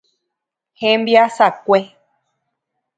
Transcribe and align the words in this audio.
Hembiasakue. 0.81 1.79